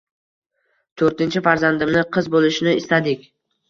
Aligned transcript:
Toʻrtinchi 1.03 1.43
farzandimni 1.51 2.05
qiz 2.19 2.35
boʻlishini 2.39 2.79
istadik. 2.85 3.35